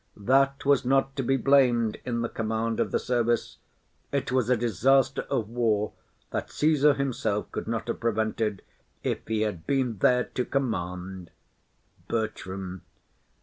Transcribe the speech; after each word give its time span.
That 0.17 0.65
was 0.65 0.83
not 0.83 1.15
to 1.17 1.21
be 1.21 1.37
blam'd 1.37 1.99
in 2.05 2.23
the 2.23 2.27
command 2.27 2.79
of 2.79 2.89
the 2.89 2.97
service; 2.97 3.59
it 4.11 4.31
was 4.31 4.49
a 4.49 4.57
disaster 4.57 5.27
of 5.29 5.47
war 5.47 5.93
that 6.31 6.49
Caesar 6.49 6.95
himself 6.95 7.51
could 7.51 7.67
not 7.67 7.87
have 7.87 7.99
prevented, 7.99 8.63
if 9.03 9.27
he 9.27 9.41
had 9.41 9.67
been 9.67 9.99
there 9.99 10.23
to 10.23 10.43
command. 10.43 11.29
BERTRAM. 12.07 12.81